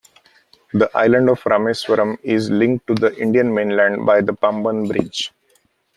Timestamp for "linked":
2.49-2.87